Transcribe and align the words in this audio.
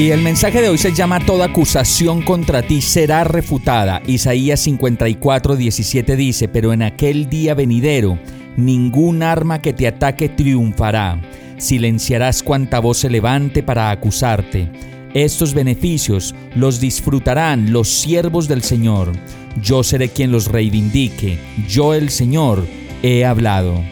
Y 0.00 0.12
el 0.12 0.22
mensaje 0.22 0.62
de 0.62 0.70
hoy 0.70 0.78
se 0.78 0.94
llama 0.94 1.20
Toda 1.20 1.44
acusación 1.44 2.22
contra 2.22 2.62
ti 2.62 2.80
será 2.80 3.22
refutada. 3.22 4.00
Isaías 4.06 4.60
54, 4.60 5.56
17 5.56 6.16
dice, 6.16 6.48
pero 6.48 6.72
en 6.72 6.80
aquel 6.80 7.28
día 7.28 7.52
venidero, 7.52 8.18
ningún 8.56 9.22
arma 9.22 9.60
que 9.60 9.74
te 9.74 9.86
ataque 9.86 10.30
triunfará. 10.30 11.20
Silenciarás 11.58 12.42
cuanta 12.42 12.80
voz 12.80 12.96
se 12.96 13.10
levante 13.10 13.62
para 13.62 13.90
acusarte. 13.90 14.70
Estos 15.12 15.52
beneficios 15.52 16.34
los 16.54 16.80
disfrutarán 16.80 17.70
los 17.70 17.90
siervos 17.90 18.48
del 18.48 18.62
Señor. 18.62 19.12
Yo 19.60 19.82
seré 19.82 20.08
quien 20.08 20.32
los 20.32 20.46
reivindique. 20.46 21.38
Yo 21.68 21.92
el 21.92 22.08
Señor 22.08 22.66
he 23.02 23.26
hablado. 23.26 23.84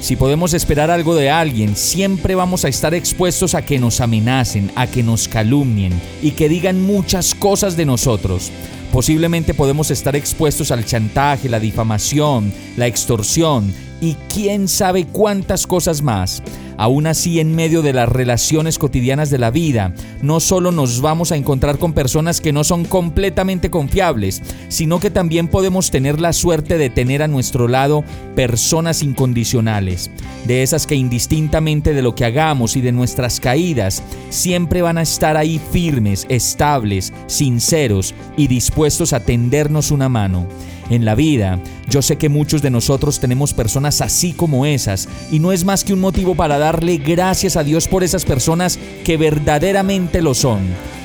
Si 0.00 0.16
podemos 0.16 0.54
esperar 0.54 0.90
algo 0.90 1.14
de 1.14 1.30
alguien, 1.30 1.76
siempre 1.76 2.34
vamos 2.34 2.64
a 2.64 2.68
estar 2.68 2.94
expuestos 2.94 3.54
a 3.54 3.62
que 3.62 3.78
nos 3.78 4.00
amenacen, 4.00 4.70
a 4.74 4.86
que 4.86 5.02
nos 5.02 5.28
calumnien 5.28 5.92
y 6.22 6.30
que 6.30 6.48
digan 6.48 6.80
muchas 6.80 7.34
cosas 7.34 7.76
de 7.76 7.84
nosotros. 7.84 8.50
Posiblemente 8.92 9.52
podemos 9.52 9.90
estar 9.90 10.16
expuestos 10.16 10.70
al 10.70 10.86
chantaje, 10.86 11.50
la 11.50 11.60
difamación, 11.60 12.50
la 12.78 12.86
extorsión 12.86 13.74
y 14.00 14.16
quién 14.32 14.68
sabe 14.68 15.06
cuántas 15.06 15.66
cosas 15.66 16.00
más. 16.00 16.42
Aún 16.80 17.06
así, 17.06 17.40
en 17.40 17.54
medio 17.54 17.82
de 17.82 17.92
las 17.92 18.08
relaciones 18.08 18.78
cotidianas 18.78 19.28
de 19.28 19.36
la 19.36 19.50
vida, 19.50 19.92
no 20.22 20.40
solo 20.40 20.72
nos 20.72 21.02
vamos 21.02 21.30
a 21.30 21.36
encontrar 21.36 21.76
con 21.76 21.92
personas 21.92 22.40
que 22.40 22.54
no 22.54 22.64
son 22.64 22.86
completamente 22.86 23.68
confiables, 23.68 24.40
sino 24.68 24.98
que 24.98 25.10
también 25.10 25.48
podemos 25.48 25.90
tener 25.90 26.18
la 26.18 26.32
suerte 26.32 26.78
de 26.78 26.88
tener 26.88 27.22
a 27.22 27.28
nuestro 27.28 27.68
lado 27.68 28.02
personas 28.34 29.02
incondicionales, 29.02 30.10
de 30.46 30.62
esas 30.62 30.86
que 30.86 30.94
indistintamente 30.94 31.92
de 31.92 32.00
lo 32.00 32.14
que 32.14 32.24
hagamos 32.24 32.74
y 32.76 32.80
de 32.80 32.92
nuestras 32.92 33.40
caídas, 33.40 34.02
siempre 34.30 34.80
van 34.80 34.96
a 34.96 35.02
estar 35.02 35.36
ahí 35.36 35.60
firmes, 35.72 36.24
estables, 36.30 37.12
sinceros 37.26 38.14
y 38.38 38.46
dispuestos 38.46 39.12
a 39.12 39.20
tendernos 39.20 39.90
una 39.90 40.08
mano 40.08 40.48
en 40.90 41.04
la 41.04 41.14
vida. 41.14 41.58
Yo 41.88 42.02
sé 42.02 42.18
que 42.18 42.28
muchos 42.28 42.60
de 42.60 42.70
nosotros 42.70 43.20
tenemos 43.20 43.54
personas 43.54 44.00
así 44.00 44.32
como 44.32 44.66
esas 44.66 45.08
y 45.30 45.38
no 45.38 45.52
es 45.52 45.64
más 45.64 45.84
que 45.84 45.94
un 45.94 46.00
motivo 46.00 46.34
para 46.34 46.58
darle 46.58 46.98
gracias 46.98 47.56
a 47.56 47.64
Dios 47.64 47.88
por 47.88 48.04
esas 48.04 48.24
personas 48.24 48.78
que 49.04 49.16
verdaderamente 49.16 50.20
lo 50.20 50.34
son. 50.34 50.60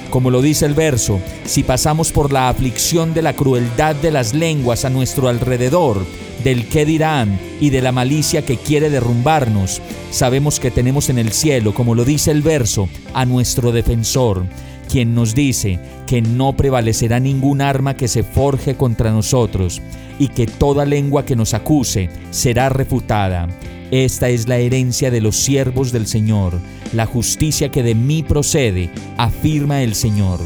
Como 0.09 0.29
lo 0.29 0.41
dice 0.41 0.65
el 0.65 0.73
verso, 0.73 1.19
si 1.45 1.63
pasamos 1.63 2.11
por 2.11 2.31
la 2.31 2.49
aflicción 2.49 3.13
de 3.13 3.21
la 3.21 3.33
crueldad 3.33 3.95
de 3.95 4.11
las 4.11 4.33
lenguas 4.33 4.85
a 4.85 4.89
nuestro 4.89 5.27
alrededor, 5.27 6.05
del 6.43 6.67
qué 6.67 6.85
dirán 6.85 7.39
y 7.59 7.69
de 7.71 7.81
la 7.81 7.91
malicia 7.91 8.45
que 8.45 8.57
quiere 8.57 8.89
derrumbarnos, 8.89 9.81
sabemos 10.11 10.59
que 10.59 10.71
tenemos 10.71 11.09
en 11.09 11.17
el 11.17 11.31
cielo, 11.31 11.73
como 11.73 11.95
lo 11.95 12.05
dice 12.05 12.31
el 12.31 12.43
verso, 12.43 12.87
a 13.13 13.25
nuestro 13.25 13.71
defensor 13.71 14.45
quien 14.85 15.15
nos 15.15 15.35
dice 15.35 15.79
que 16.07 16.21
no 16.21 16.53
prevalecerá 16.53 17.19
ningún 17.19 17.61
arma 17.61 17.95
que 17.95 18.07
se 18.07 18.23
forje 18.23 18.75
contra 18.75 19.11
nosotros 19.11 19.81
y 20.19 20.29
que 20.29 20.47
toda 20.47 20.85
lengua 20.85 21.25
que 21.25 21.35
nos 21.35 21.53
acuse 21.53 22.09
será 22.31 22.69
refutada. 22.69 23.47
Esta 23.91 24.29
es 24.29 24.47
la 24.47 24.57
herencia 24.57 25.11
de 25.11 25.21
los 25.21 25.35
siervos 25.35 25.91
del 25.91 26.07
Señor, 26.07 26.59
la 26.93 27.05
justicia 27.05 27.69
que 27.69 27.83
de 27.83 27.95
mí 27.95 28.23
procede, 28.23 28.89
afirma 29.17 29.83
el 29.83 29.93
Señor. 29.95 30.39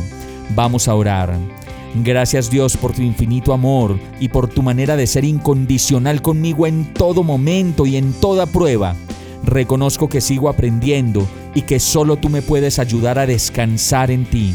Vamos 0.56 0.88
a 0.88 0.96
orar. 0.96 1.38
Gracias 1.96 2.52
Dios 2.52 2.78
por 2.78 2.94
tu 2.94 3.02
infinito 3.02 3.54
amor 3.54 4.00
y 4.20 4.28
por 4.30 4.48
tu 4.48 4.62
manera 4.62 4.96
de 4.96 5.08
ser 5.08 5.24
incondicional 5.24 6.22
conmigo 6.22 6.68
en 6.68 6.94
todo 6.94 7.24
momento 7.24 7.86
y 7.86 7.98
en 7.98 8.14
toda 8.14 8.46
prueba. 8.46 8.96
Reconozco 9.44 10.10
que 10.10 10.22
sigo 10.22 10.50
aprendiendo 10.50 11.28
y 11.56 11.64
que 11.64 11.80
solo 11.80 12.18
tú 12.18 12.30
me 12.30 12.42
puedes 12.42 12.80
ayudar 12.80 13.20
a 13.20 13.26
descansar 13.26 14.12
en 14.12 14.26
ti. 14.26 14.54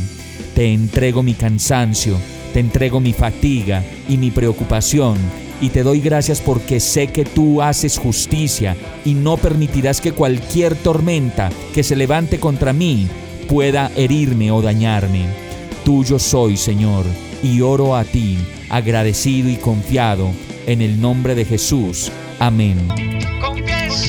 Te 0.54 0.72
entrego 0.72 1.22
mi 1.22 1.34
cansancio, 1.34 2.16
te 2.52 2.60
entrego 2.60 3.00
mi 3.00 3.12
fatiga 3.12 3.82
y 4.08 4.16
mi 4.16 4.30
preocupación 4.30 5.18
y 5.60 5.70
te 5.70 5.82
doy 5.82 6.00
gracias 6.00 6.40
porque 6.40 6.80
sé 6.80 7.06
que 7.06 7.24
tú 7.24 7.62
haces 7.62 7.98
justicia 7.98 8.76
y 9.04 9.14
no 9.14 9.36
permitirás 9.36 10.00
que 10.00 10.12
cualquier 10.12 10.74
tormenta 10.74 11.50
que 11.72 11.82
se 11.82 11.96
levante 11.96 12.38
contra 12.38 12.72
mí 12.72 13.08
pueda 13.48 13.90
herirme 13.96 14.50
o 14.50 14.62
dañarme. 14.62 15.26
Tuyo 15.84 16.18
soy, 16.18 16.56
Señor, 16.56 17.04
y 17.42 17.60
oro 17.60 17.96
a 17.96 18.04
ti, 18.04 18.38
agradecido 18.68 19.48
y 19.48 19.56
confiado, 19.56 20.30
en 20.66 20.80
el 20.80 21.00
nombre 21.00 21.34
de 21.34 21.44
Jesús. 21.44 22.10
Amén. 22.38 22.88